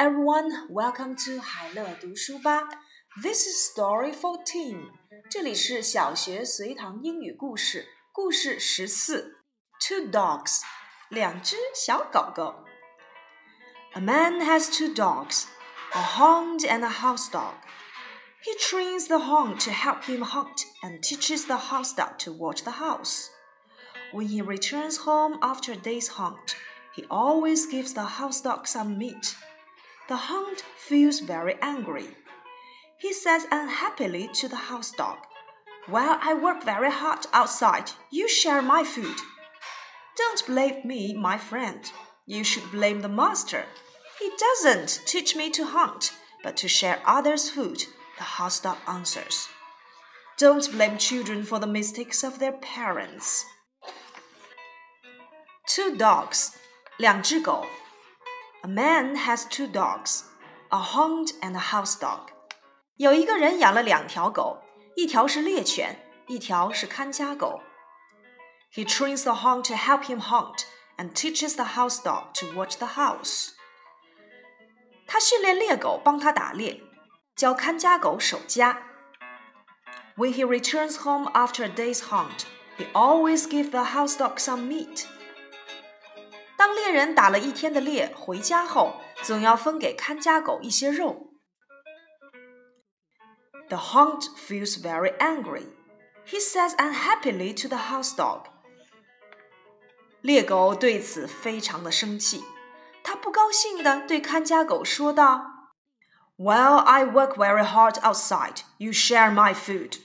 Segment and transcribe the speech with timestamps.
[0.00, 2.62] everyone, welcome to 海乐读书吧。
[3.22, 4.90] This is story fourteen.
[5.30, 9.36] 这里是小学随堂英语故事，故事十四。
[9.78, 10.62] Two dogs，
[11.10, 12.64] 两只小狗狗。
[13.92, 15.44] A man has two dogs,
[15.92, 17.54] a hound and a house dog.
[18.42, 22.64] He trains the hound to help him hunt and teaches the house dog to watch
[22.64, 23.28] the house.
[24.12, 26.56] When he returns home after a day's hunt,
[26.96, 29.36] he always gives the house dog some meat.
[30.08, 32.08] The hound feels very angry.
[32.98, 35.18] He says unhappily to the house dog,
[35.86, 39.16] While I work very hard outside, you share my food.
[40.16, 41.90] Don't blame me, my friend.
[42.26, 43.64] You should blame the master.
[44.18, 47.84] He doesn't teach me to hunt, but to share others' food,
[48.18, 49.48] the house dog answers.
[50.38, 53.44] Don't blame children for the mistakes of their parents.
[55.66, 56.56] Two dogs,
[56.98, 57.83] 两只狗 a
[58.74, 60.24] man has two dogs,
[60.70, 62.28] a hound and a house dog.
[62.96, 64.62] 有一个人养了两条狗，
[64.96, 65.98] 一条是猎犬，
[66.28, 67.60] 一条是看家狗。
[68.74, 70.64] He trains the hound to help him hunt
[70.96, 73.50] and teaches the house dog to watch the house.
[75.06, 76.80] 他训练猎狗帮他打猎，
[77.34, 78.82] 教看家狗守家。
[80.16, 82.44] When he returns home after a day's hunt,
[82.76, 85.06] he always gives the house dog some meat.
[86.74, 91.28] 当猎人打了一天的猎回家后，总要分给看家狗一些肉。
[93.68, 95.66] The hound feels very angry.
[96.26, 98.46] He says unhappily to the house dog.
[100.20, 102.44] 猎狗对此非常的生气，
[103.02, 105.72] 他不高兴地对看家狗说道：“
[106.36, 109.98] While I work very hard outside, you share my food.”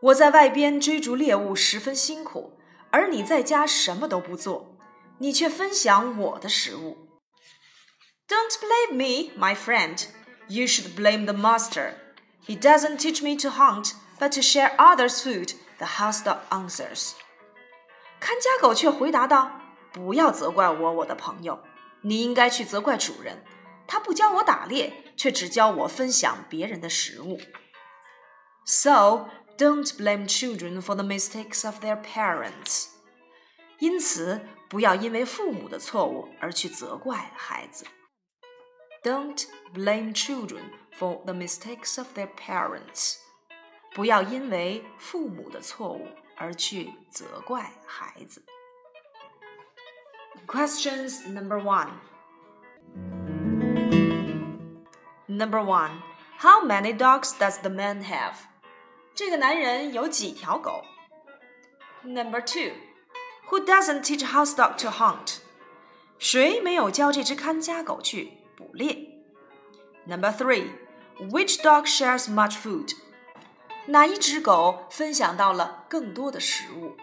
[0.00, 2.58] 我在外边追逐猎物十分辛苦，
[2.90, 4.75] 而你在家什么都不做。
[5.18, 7.08] 你却分享我的食物。
[8.28, 10.06] Don't blame me, my friend.
[10.48, 11.94] You should blame the master.
[12.46, 15.54] He doesn't teach me to hunt, but to share others' food.
[15.78, 17.12] The house dog answers.
[18.20, 21.62] 看家狗却回答道：“不要责怪我，我的朋友。
[22.02, 23.44] 你应该去责怪主人。
[23.86, 27.40] 他不教我打猎，却只教我分享别人的食物。”
[28.64, 32.86] So don't blame children for the mistakes of their parents.
[33.78, 37.86] 因此，不要因为父母的错误而去责怪孩子。
[39.02, 40.62] Don't blame children
[40.96, 43.16] for the mistakes of their parents。
[43.94, 48.44] 不要因为父母的错误而去责怪孩子。
[50.46, 51.90] Questions number one.
[55.26, 56.00] Number one.
[56.38, 58.34] How many dogs does the man have?
[59.14, 60.84] 这个男人有几条狗？
[62.02, 62.72] Number two.
[63.49, 65.37] Who doesn't teach house dog to hunt？
[66.19, 69.21] 谁没有教这只看家狗去捕猎
[70.05, 70.71] ？Number three,
[71.31, 72.93] which dog shares much food？
[73.85, 76.97] 哪一只狗分享到了更多的食物？